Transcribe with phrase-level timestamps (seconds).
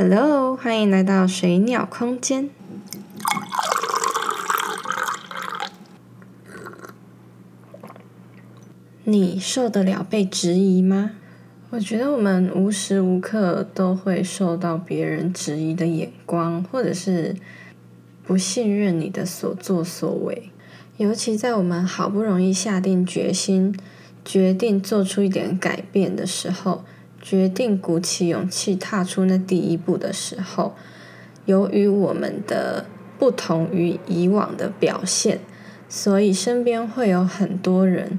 [0.00, 2.50] Hello，欢迎来到水鸟空间。
[9.02, 11.10] 你受得了被质疑吗？
[11.70, 17.34] 我觉得我们无时无刻都会受到别人质疑的眼光，或者是
[18.24, 20.52] 不信任你的所作所为。
[20.98, 23.76] 尤其在我们好不容易下定决心，
[24.24, 26.84] 决定做出一点改变的时候。
[27.20, 30.74] 决定鼓起勇气踏出那第一步的时候，
[31.46, 32.86] 由于我们的
[33.18, 35.40] 不同于以往的表现，
[35.88, 38.18] 所以身边会有很多人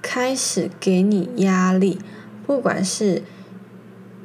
[0.00, 1.98] 开始给你压力，
[2.46, 3.22] 不管是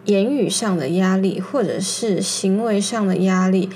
[0.06, 3.70] 言语上的压力，或者是行为上的压力，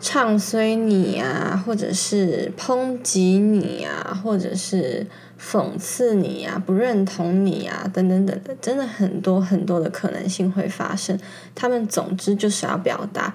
[0.00, 5.06] 唱衰你啊，或者是抨击你啊，或者是。
[5.48, 11.16] 讽刺你呀，不认同你呀，等等等等，真的很多很多的可能性会发生。
[11.54, 13.32] 他们总之就是要表达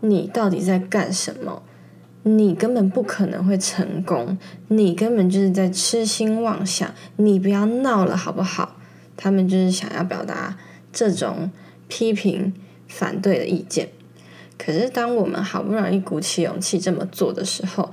[0.00, 1.62] 你到底在干什么，
[2.22, 8.76] 你根本不可能会成功，你根本就是在痴心妄想，你不要闹了好不好？
[9.14, 10.56] 他们就是想要表达
[10.90, 11.50] 这种
[11.86, 12.54] 批评、
[12.88, 13.90] 反对的意见。
[14.56, 17.90] 可是当我们好不容易鼓起勇气这么做的时候，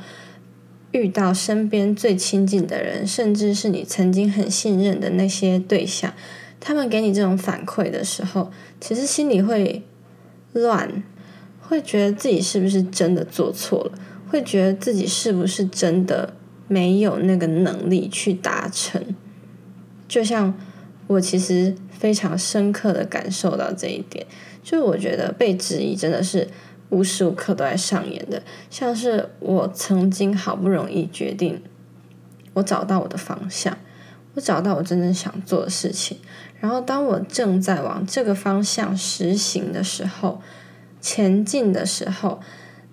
[0.94, 6.14] 遇到身边最亲近的人，甚至是你曾经很信任的那些对象，
[6.60, 9.84] 他们给你这种反馈的时候，其实心里会
[10.54, 11.04] 乱，
[11.60, 13.92] 会觉得自己是不是真的做错了，
[14.30, 16.36] 会觉得自己是不是真的
[16.68, 19.04] 没有那个能力去达成。
[20.08, 20.54] 就像
[21.08, 24.26] 我其实非常深刻的感受到这一点，
[24.62, 26.48] 就是我觉得被质疑真的是。
[26.94, 31.62] 无时无刻都在上演的，像是我曾经好不容易决定，
[32.54, 33.76] 我找到我的方向，
[34.36, 36.20] 我找到我真正想做的事情，
[36.60, 40.40] 然后当我正在往这个方向实行的时候，
[41.02, 42.40] 前进的时候，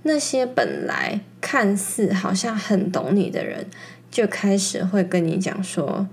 [0.05, 3.67] 那些本来看似好像很懂你的人，
[4.11, 6.09] 就开始会跟你讲说，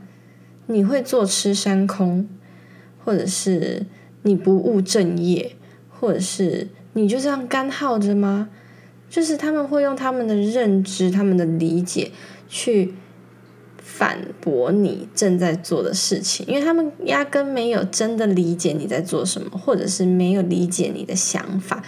[0.66, 2.28] 你会坐吃山空，
[3.06, 3.86] 或者是
[4.24, 5.56] 你不务正业，
[5.90, 6.68] 或者是。
[6.98, 8.50] 你就这样干耗着吗？
[9.08, 12.12] 就是他们会用他们的认知、他们的理解
[12.50, 12.96] 去
[13.78, 21.84] 反驳你正在做的事情，因为他们压根没有真的理解你在做什么，或者是没有理解你的想法。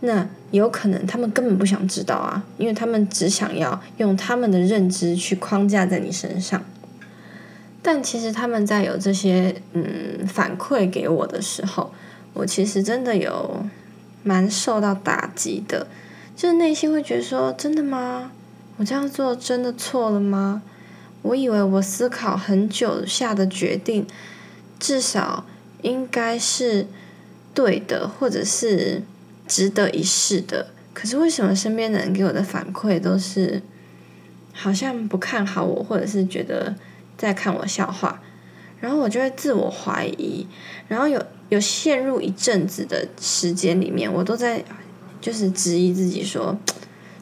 [0.00, 6.62] 那有可能他们根本不想知道啊，因为他们只想要用他们的认知去框架在你身上。
[7.80, 11.90] 但其实他们在有这些嗯反馈给我的时候，
[12.34, 13.64] 我其实真的有。
[14.22, 15.86] 蛮受到打击的，
[16.36, 18.30] 就是内心会觉得说：“真的吗？
[18.76, 20.62] 我这样做真的错了吗？
[21.22, 24.06] 我以为我思考很久下的决定，
[24.78, 25.44] 至少
[25.82, 26.86] 应该是
[27.52, 29.02] 对的，或者是
[29.46, 30.68] 值得一试的。
[30.94, 33.62] 可是为什么身边的人给我的反馈都是
[34.52, 36.74] 好像不看好我，或者是觉得
[37.16, 38.20] 在看我笑话？
[38.80, 40.46] 然后我就会自我怀疑，
[40.88, 41.20] 然后有。”
[41.52, 44.64] 有陷入一阵子的时间里面，我都在
[45.20, 46.58] 就是质疑自己说：“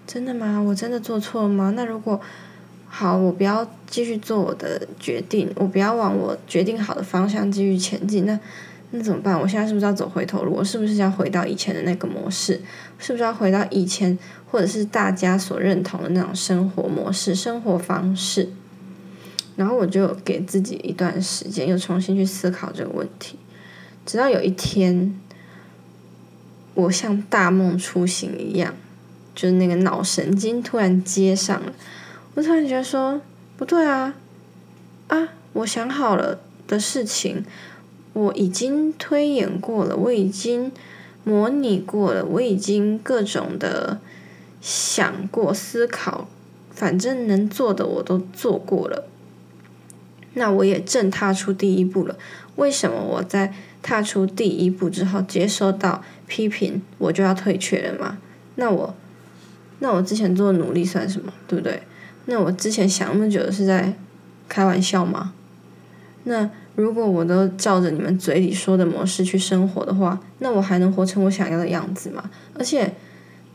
[0.07, 0.61] 真的吗？
[0.61, 1.73] 我真的做错了吗？
[1.75, 2.21] 那如果
[2.87, 8.39] 好，我不要继续做我的决定，我不要往我决定好的方向继续前进，那
[8.93, 9.37] 那怎么办？
[9.37, 10.53] 我现在是不是要走回头路？
[10.53, 12.61] 我是不是要回到以前的那个模式？
[13.01, 14.17] 是不是要回到以前
[14.49, 18.49] 或者是大家所认同的那种生活模式、生活方式？”
[19.57, 23.37] 然后我就给自己一段时间，又重新去思考这个问题。
[24.11, 25.17] 直到有一天，
[26.75, 28.75] 我像大梦初醒一样，
[29.37, 31.73] 就是那个脑神经突然接上了，
[32.35, 33.21] 我突然觉得说
[33.57, 34.17] 不对啊，
[35.07, 37.45] 啊，我想好了的事情，
[38.13, 40.73] 我已经推演过了，我已经
[41.23, 44.01] 模拟过了，我已经各种的
[44.61, 46.27] 想过思考，
[46.73, 49.07] 反正能做的我都做过了，
[50.35, 52.19] 那我也正踏出第一步了，
[52.57, 53.55] 为什么我在？
[53.83, 58.19] 踏出第一步之后，接收到批评，我就要退却了吗？
[58.57, 58.95] 那我，
[59.79, 61.33] 那我之前做的努力算什么？
[61.49, 61.83] 对不对？
[62.27, 63.95] 那我之前想那么久是在
[64.49, 65.33] 开玩笑吗？
[66.25, 72.31] 那如果我都照着你们嘴里说的模式去生活的话，那我还能活成我想要的样子吗？
[72.55, 72.93] 而且，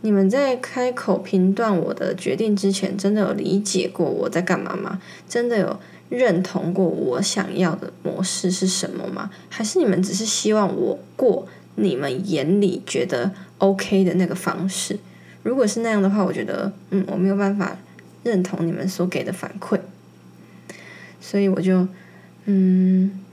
[0.02, 5.00] 你们在开口评断我的决定之前，真的有理解过我在干嘛吗？
[5.30, 5.80] 真的有？
[6.10, 9.30] 认同过我想要的模式是什么吗？
[9.50, 15.00] 还是你们只是希望我过你们眼里觉得 OK 的那个方式？
[15.44, 17.78] 如果是那样的话，我觉得嗯，我没有办法
[18.24, 19.80] 认同你们所给的反馈，
[21.20, 21.88] 所以我就
[22.46, 23.24] 嗯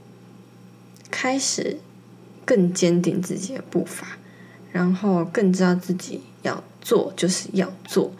[1.09, 1.77] 开始
[2.45, 4.17] 更坚定自己的步伐，
[4.71, 8.11] 然后更知道自己要做就是要做。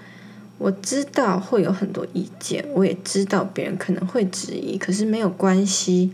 [0.64, 6.14] 我知道会有很多意见，我也知道别人可能会质疑，可是没有关系，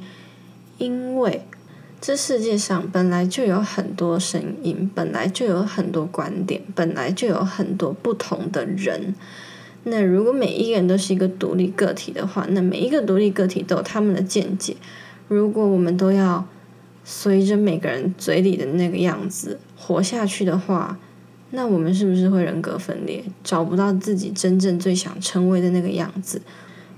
[0.80, 1.46] 因为
[2.01, 9.13] 这世界上本来就有很多声音，本来就有很多观点，本来就有很多不同的人。
[9.84, 14.75] 那如果每一个人都是一个独立个体的话，那每一个独立个体都有他们的见解。
[15.28, 16.44] 如果我们都要
[17.04, 20.98] 随着每个人嘴里的那个样子活下去的话，
[21.51, 26.42] 那我们是不是会人格分裂，找不到自己真正最想成为的那个样子？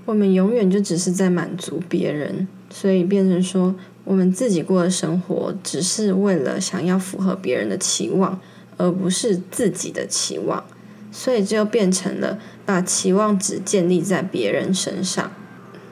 [0.06, 8.39] 我们永远就只是在满足别人，所以变成说我们自己过的生活只是为了想要符合别人的期望，
[8.77, 10.63] 而不是自己的期望，
[11.12, 15.31] 所以就变成了把期望只建立在别人身上。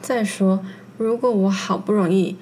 [0.01, 0.65] 再说，
[0.97, 2.35] 如果我好不容易。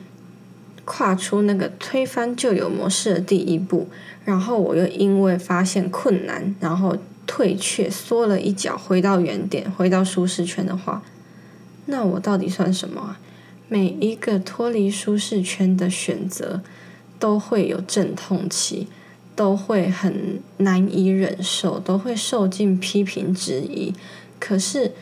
[0.90, 3.90] 跨出那个推翻旧有模式的第一步，
[4.24, 6.96] 然后我又因为发现困难，然后
[7.26, 11.04] 退却缩了一脚，回到原点，回到舒适圈的话，
[11.88, 13.18] 那我到底算什么？
[13.68, 16.62] 每一个脱离舒适圈的选择，
[17.20, 18.88] 都会有阵痛期，
[19.36, 23.94] 都会很难以忍受，都会受尽批评质疑。
[24.40, 24.94] 可是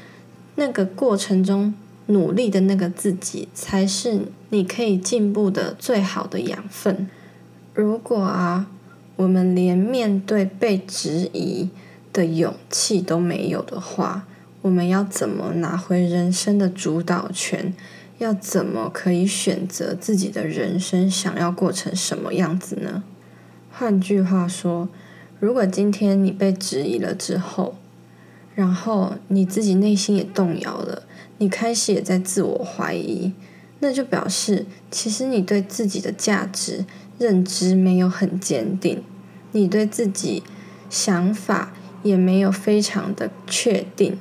[0.56, 1.76] 那个过程中。
[2.08, 7.10] 努力的那个自己，才是你可以进步的最好的养分。
[7.74, 8.68] 如果啊，
[9.16, 11.70] 我们连面对被质疑
[12.14, 14.28] 的勇气都没有的话，
[14.62, 17.74] 我们要怎么拿回人生的主导权？
[18.20, 23.04] 要怎么可以选择自己的人生想要过成什么样子呢？
[23.70, 24.88] 换句话说，
[25.42, 27.76] 如果今天你被质疑了之后，
[28.56, 31.04] 然后你自己内心也动摇了。
[31.38, 33.34] 你开始也在自我怀疑，
[33.80, 36.86] 那就表示其实你对自己的价值
[37.18, 39.04] 认知没有很坚定，
[39.52, 40.44] 你对自己
[40.90, 41.74] 想法
[42.04, 44.18] 也没有非常的确定。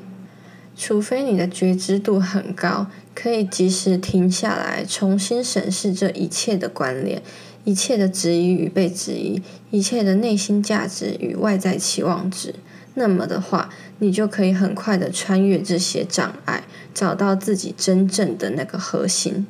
[0.77, 7.23] 除非你的觉知度很高，可以及时停下来，重新审视这一切的关联，
[7.63, 9.41] 一切的质疑与被质疑，
[9.71, 12.57] 一切的内心价值与外在期望值。
[12.95, 16.63] 那么的话，你就可以很快的穿越这些障碍，
[16.95, 19.47] 找到自己真正的那个核心。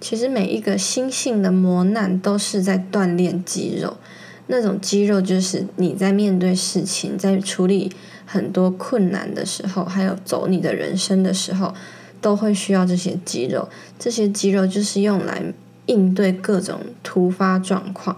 [0.00, 3.98] 其实每一个心性的磨难都是在锻炼肌肉，
[4.46, 7.92] 那种肌肉就是你在面对事情、在处理
[8.24, 11.74] 很多困难的时候，还有走你的人生的时候，
[12.20, 13.68] 都会需要这些肌肉。
[13.98, 15.42] 这些肌肉就是用来
[15.84, 18.16] 应对各种突发状况。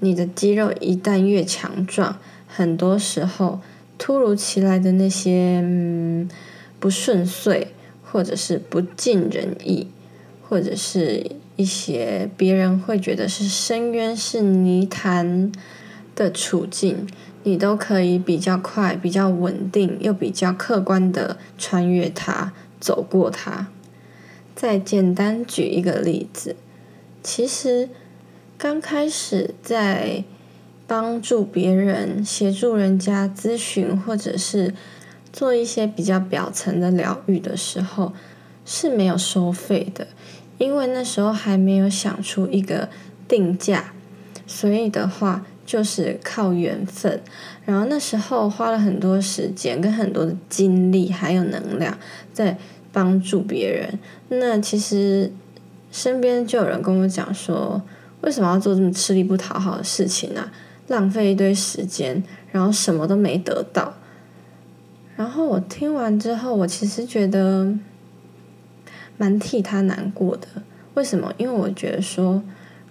[0.00, 3.60] 你的肌肉一旦越强壮，很多时候。
[4.02, 6.28] 突如其来的那些嗯
[6.80, 7.68] 不顺遂，
[8.02, 9.86] 或者是不尽人意，
[10.42, 15.52] 或者是一些别人会觉得是深渊、是泥潭
[16.16, 17.06] 的处境，
[17.44, 23.68] 你都可以比较快、比较稳定又比较客观的穿越它、走过它。
[24.56, 26.56] 再简单举一个例子，
[27.22, 27.88] 其实
[28.58, 30.24] 刚开始在。
[30.92, 34.74] 帮助别人、协助人家咨询，或者是
[35.32, 38.12] 做一些比较表层的疗愈的时候，
[38.66, 40.06] 是没有收费的，
[40.58, 42.90] 因为那时候还没有想出一个
[43.26, 43.94] 定价，
[44.46, 47.22] 所以的话就是靠缘分。
[47.64, 51.96] 然后那时候花了很多时间、跟很多的精力还有能量
[52.34, 52.58] 在
[52.92, 53.98] 帮助别人。
[54.28, 55.32] 那其实
[55.90, 57.80] 身边就有人跟我讲说
[58.20, 60.50] ：“为什么要做这么吃力不讨好的事情呢？”
[60.92, 63.94] 浪费一堆时间，然后什么都没得到。
[65.16, 67.74] 然后我听完之后，我其实觉得
[69.16, 70.46] 蛮替他难过的。
[70.92, 71.32] 为什么？
[71.38, 72.42] 因为我觉得说，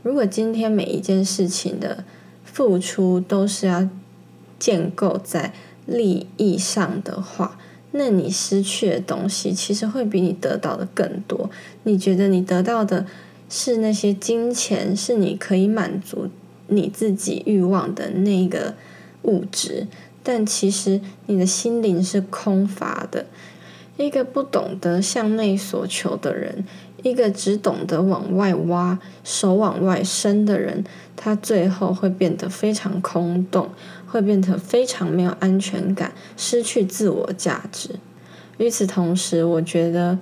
[0.01, 2.03] 如果今天每一件事情的
[2.43, 3.87] 付出都是要
[4.57, 5.53] 建构在
[5.85, 7.59] 利益上的话，
[7.91, 11.51] 那你失去的东西其实会比你得到的更多。
[11.83, 13.05] 你觉得你得到的
[13.47, 16.29] 是那些金钱，是你可以满足。
[16.71, 18.73] 你自己欲望的那个
[19.23, 19.85] 物质，
[20.23, 23.25] 但其实你的心灵是空乏的。
[23.97, 26.65] 一个不懂得向内所求的人，
[27.03, 30.83] 一个只懂得往外挖、手往外伸的人，
[31.15, 33.69] 他最后会变得非常空洞，
[34.07, 37.99] 会变得非常没有安全感，失去自我价值。
[38.57, 40.17] 与此同时，我觉得。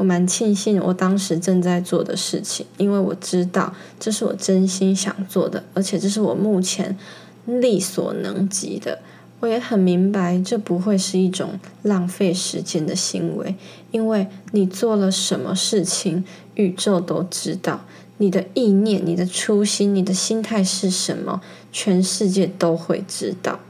[0.00, 6.96] 我蛮庆幸我当时正在做的事情，因为我知道这是我真心想做的，而且这是我目前
[7.44, 9.00] 力所能及的。
[9.40, 13.54] 我也很明白，这不会是一种浪费时间的行为，
[13.90, 17.84] 因为你做了什么事情，宇宙都知道。
[18.16, 23.60] 你的意念、你的初心、你的心态是什么，全世界都会知道。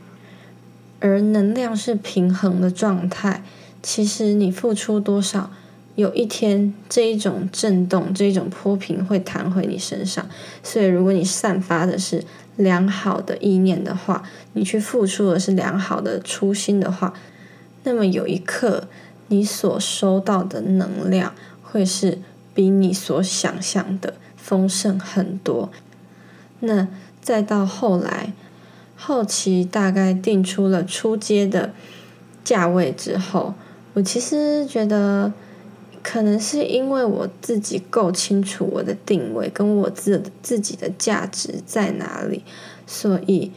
[1.01, 3.43] 而能量是平衡的状态，
[3.83, 5.51] 其实你付出多少，
[6.01, 10.27] 有一天这一种震动、这一种波频会弹回你身上。
[10.63, 12.25] 所以，如果你散发的是
[12.57, 14.23] 良好的意念的话，
[14.55, 17.15] 你去付出的是良好的初心的话，
[17.85, 18.89] 那么有一刻
[19.29, 22.19] 你所收到的能量会是
[22.53, 24.15] 比你所想象的。
[24.37, 25.71] 丰盛很多，
[26.61, 26.89] 那
[27.21, 28.33] 再到后来，
[28.97, 31.73] 后期大概定出了出街的
[32.43, 33.55] 价位之后，
[33.93, 35.33] 我其实觉得，
[36.03, 42.43] 可能是因为我自己够清楚我的定位跟我自自己的价值在哪里，
[42.87, 43.53] 所以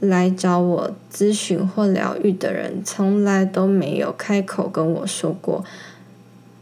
[0.00, 5.64] 来找我咨询或疗愈的人，从来都没有开口跟我说过，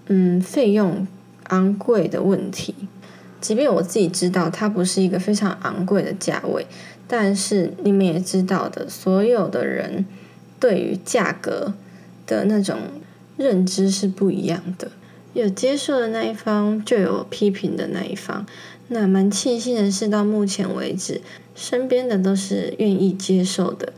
[0.06, 1.06] 嗯，费用
[1.48, 2.74] 昂贵的问题。
[3.38, 6.66] 即便我自己知道它不是一个非常昂贵的价位，
[7.06, 10.06] 但是你们也知道的，所有的人
[10.58, 11.74] 对于价格
[12.26, 12.78] 的那种
[13.36, 14.90] 认知是不一样的。
[15.38, 18.46] 有接受的那一方，就有批评的那一方。
[18.88, 21.20] 那蛮庆幸的是，到目前为止，
[21.54, 23.92] 身边的都是愿意接受的。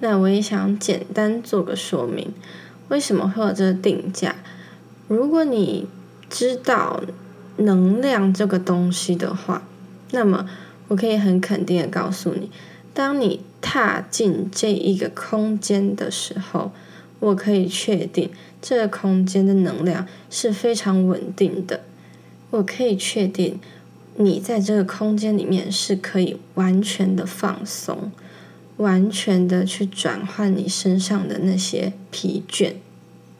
[0.00, 2.32] 那我也想简单做个说明，
[2.88, 4.34] 为什么会有这个定价？
[5.08, 5.86] 如果你
[6.28, 7.02] 知道。
[7.56, 9.62] 能量这个东西的话，
[10.10, 10.50] 那么
[10.88, 12.50] 我可以很肯定的告诉你，
[12.92, 16.72] 当你踏进这一个空间的时候，
[17.24, 18.28] 我可以确定
[18.60, 21.80] 这个空间的能量是非常稳定的。
[22.50, 23.58] 我可以确定
[24.16, 28.12] 你在这个空间里面是可以完全的放松，
[28.76, 32.74] 完全的去转换你身上的那些疲倦，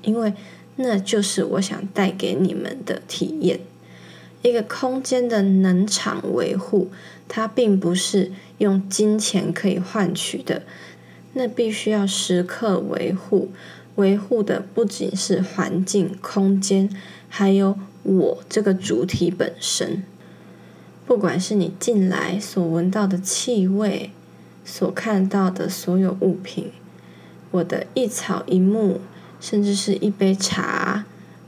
[0.03, 0.33] 因为
[0.77, 3.61] 那就是我想带给你们的体验。
[4.43, 6.91] 一个空间的能场维护，
[7.29, 10.63] 它并不是用金钱可以换取的，
[11.35, 13.51] 那必须要时刻维护。
[13.97, 16.91] 维护的不仅是环境、空间，
[17.29, 20.03] 还有我这个主体本身。
[21.07, 24.11] 不管是你进来所闻到的气味，
[24.65, 26.73] 所看到的所有物品，
[27.51, 29.01] 我的一草一木，
[29.39, 31.05] 甚至是一杯茶，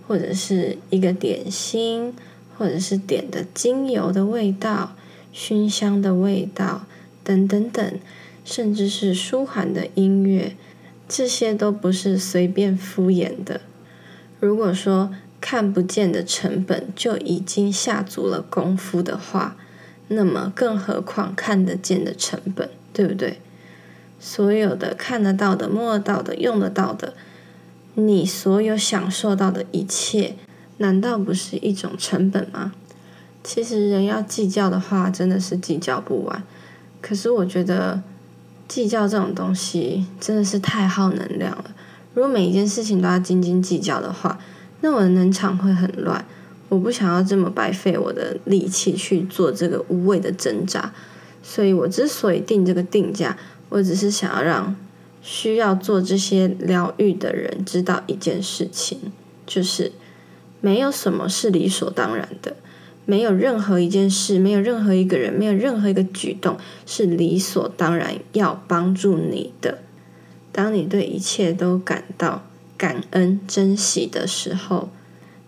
[0.07, 2.15] 或者是一个点心。
[2.59, 4.97] 或者是点的精油的味道、
[5.31, 6.87] 熏香的味道
[7.23, 8.01] 等等等，
[8.47, 10.55] 甚至是舒缓的音乐，
[11.09, 13.61] 这些都不是随便敷衍的。
[14.39, 19.57] 如果说看不见的成本就已经下足了功夫的话，
[20.09, 23.41] 那么更何况看得见的成本，对不对？
[24.21, 27.15] 所有的看得到的、摸得到的、用得到的，
[27.95, 30.37] 你所有享受到的一切。
[30.79, 32.73] 难道不是一种成本吗？
[33.43, 36.45] 其实人要计较的话，真的是计较不完。
[37.01, 38.03] 可是我觉得
[38.69, 41.65] 计较这种东西真的是太耗能量了。
[42.15, 44.39] 如果每一件事情都要斤斤计较的话，
[44.81, 46.25] 那我的能场会很乱。
[46.69, 50.93] 我不想要这么白费我的力气去做这个无谓的挣扎。
[51.43, 53.37] 所以我之所以定这个定价，
[53.69, 54.75] 我只是想要让
[55.23, 59.13] 需要做这些疗愈的人知道一件事情，
[59.47, 59.93] 就是。
[60.63, 62.57] 没有什么是理所当然的，
[63.07, 69.79] 没有任何一件事，没有任何一个人，没有任何一个举动是理所当然要帮助你的。
[70.53, 72.45] 当你对一切都感到
[72.77, 74.91] 感恩、珍惜的时候，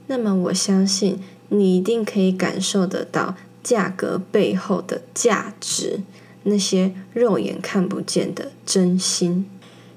[0.07, 1.19] 那么我相信
[1.50, 6.00] 你一定可以感受得到价格背后的价值，
[6.45, 9.45] 那些肉眼看不见的真心。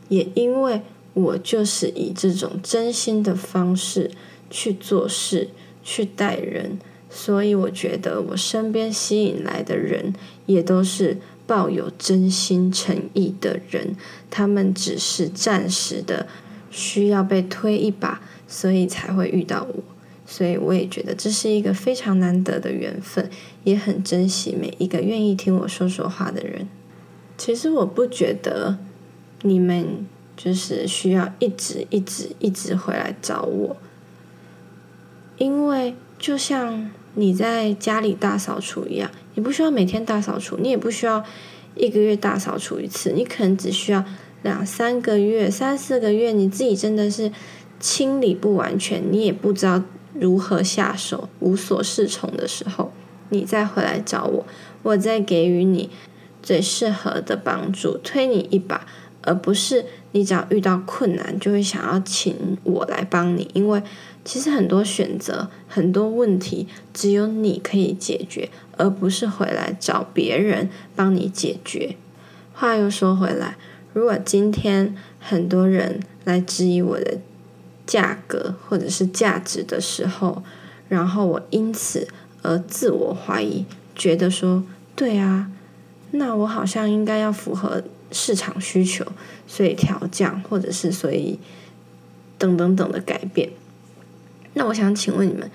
[0.10, 0.82] 也因为
[1.14, 4.12] 我就是以这种真心的方式。
[4.54, 5.48] 去做事，
[5.82, 6.78] 去待人，
[7.14, 10.14] 所以我觉得我身边吸引来的人
[10.46, 13.96] 也都是抱有真心诚意的人，
[14.30, 16.26] 他们只是暂时的
[16.72, 19.84] 需要被推一把，所以才会遇到我。
[20.26, 23.30] 所以我也觉得这是一个非常难得的缘分，
[23.66, 26.66] 也很珍惜每一个愿意听我说说话的人。
[27.38, 28.78] 其实我不觉得
[29.42, 33.76] 你们就是需要一直一直一直回来找我。
[35.38, 41.24] 因为就像你在家里大扫除一样，你不需要每天大扫除，你也不需要
[41.76, 44.04] 一个月大扫除一次，你可能只需要
[44.44, 47.32] 两三个月、三四个月，你自己真的是
[47.80, 52.92] 清理不完全，你也不知道如何下手、无所适从的时候，
[53.30, 54.46] 你再回来找我，
[54.84, 55.90] 我再给予你
[56.42, 58.86] 最适合的帮助，推你一把，
[59.24, 63.50] 而不是你只要遇到困难就会想要请我来帮你。
[63.54, 63.82] 因为
[64.24, 71.96] 其实很多选择、很多问题，只有你可以解决，而不是回来找别人帮你解决。
[72.54, 73.58] 话又说回来，
[73.94, 77.18] 如果今天很多人来质疑我的
[77.88, 80.44] 价格或者是价值的时候，
[80.88, 82.08] 然后我因此
[82.44, 84.64] 而自我怀疑，觉得说，
[84.96, 85.50] 对啊，
[86.12, 89.06] 那我好像应该要符合市场需求，
[89.48, 91.40] 所以调降，或者是所以
[92.38, 93.50] 等等等的改变。
[94.54, 95.50] 那我想请问你们，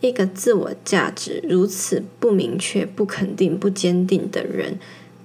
[0.00, 4.78] 一个自我价值如此不明确、不肯定、不坚定的人，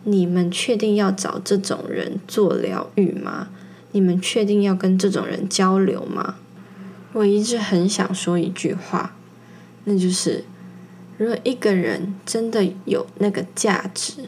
[0.04, 3.50] 你们确定要找这种人做疗愈吗？
[3.92, 6.36] 你们确定要跟这种人交流吗？
[7.14, 9.16] 我一直很想说一句话，
[9.86, 10.44] 那就是：
[11.18, 14.24] 如果一个人真的有那个价值，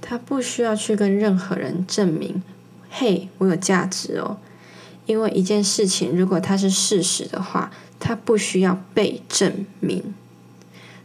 [0.00, 2.42] 他不需要去跟任何人证明
[2.90, 4.38] “嘿，我有价值哦”。
[5.06, 10.14] 因为一件事情，如果它是事实的话，它不需要被证明。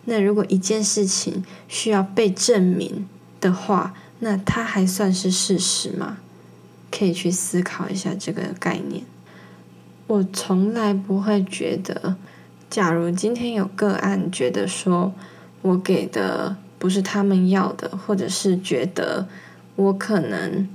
[0.05, 3.07] 那如果一件事情需要被证明
[3.41, 6.17] 的话，那它还算是事实吗？
[6.91, 9.03] 可以去思考一下这个概念。
[10.07, 12.15] 我从来不会觉得，
[12.69, 15.13] 假如今天有个案觉得说
[15.63, 19.27] 我给的不是他们要的，或者是觉得
[19.75, 20.67] 我可能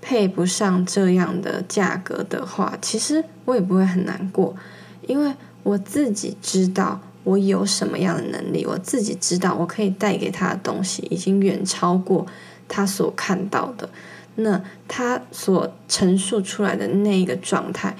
[0.00, 4.54] 配不上这样的价格的话，其实我也不会很难过，
[5.06, 12.26] 因为我自己知道我有什么样的能力，我自己知道我可以带给他的东西已经远超过
[12.68, 13.88] 他所看到的。
[14.36, 17.96] 那他所陈述出来的那一个状态，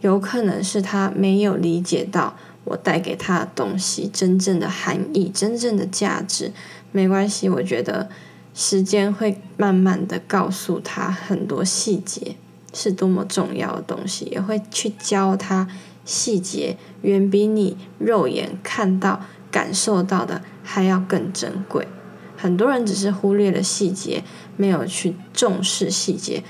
[0.00, 6.52] 有可能是他没有理解到我带给他的东西真正的含义、真正的价值。
[6.92, 8.08] 没关系，我觉得
[8.54, 12.36] 时间会慢慢的告诉他很多细节
[12.74, 15.66] 是多么重要的东西，也会去教他
[16.04, 21.88] 细节远比你肉眼看到、感受到的还要更珍贵。
[22.36, 24.24] 很多人只是忽略了细节，
[24.56, 26.42] 没有去重视细节，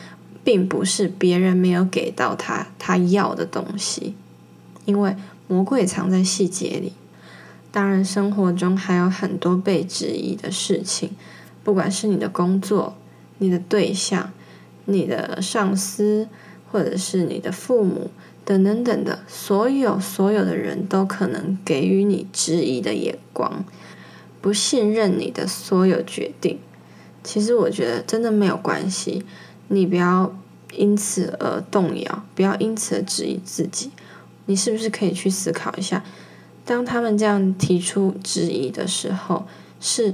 [0.43, 4.15] 并不是别人没有给到他他要的东西，
[4.87, 5.15] 因为
[5.49, 6.93] 魔鬼藏在细节里。
[7.71, 11.17] 当然，生活中还有很多被质疑的事情，
[11.65, 12.95] 不管是你的工作、
[13.39, 14.31] 你的对象、
[14.85, 16.29] 你的上司，
[16.71, 18.11] 或者是你的父母
[18.45, 23.65] 等等等的，所有所有的人都可能给予你质疑的眼光。
[24.43, 26.59] 不信任你的所有决定，
[27.23, 29.25] 其实我觉得真的没有关系。
[29.69, 30.37] 你不要
[30.77, 33.91] 因此而动摇，不要因此而质疑自己。
[34.47, 36.03] 你是不是可以去思考一下，
[36.65, 39.47] 当他们这样提出质疑的时候，
[39.81, 40.13] 是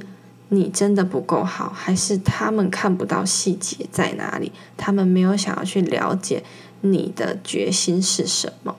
[0.50, 4.52] 你真的不够好，还是他们看不到细节在哪里？
[4.76, 6.42] 他们没有想要去了解
[6.80, 8.76] 你的决心是什么，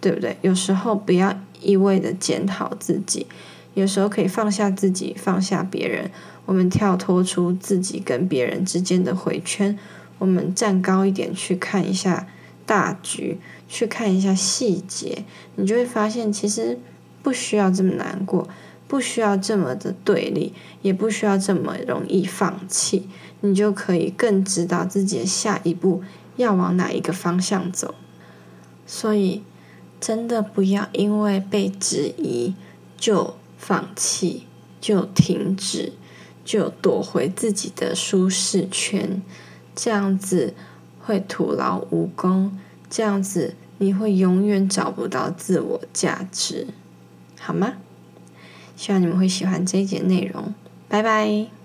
[0.00, 0.36] 对不对？
[0.42, 3.26] 有时候不要一味的检讨自己。
[3.74, 6.10] 有时候可以放下自己，放下别人，
[6.44, 9.78] 我们跳脱出自己跟别人之间的回圈，
[10.18, 12.26] 我们站高一点去看一下
[12.66, 13.38] 大局，
[13.70, 16.78] 去看一下细节，你就会发现，其实
[17.22, 18.46] 不需要这么难过，
[18.86, 20.52] 不需要这么的对立，
[20.82, 23.08] 也不需要这么容易放弃，
[23.40, 26.02] 你就可以更知道自己的下一步
[26.36, 27.94] 要往哪一个方向走。
[28.86, 29.42] 所以，
[29.98, 32.54] 真的不要因为被质疑
[32.98, 33.36] 就。
[33.62, 34.46] 放弃
[34.80, 35.92] 就停止，
[36.42, 39.20] 就躲回自己的舒适圈，
[39.76, 40.54] 这样子
[40.98, 42.58] 会徒劳无功，
[42.90, 46.66] 这样子你会永远找不到自我价值，
[47.38, 47.74] 好吗？
[48.76, 50.52] 希望你们会喜欢这一节内容，
[50.88, 51.59] 拜拜。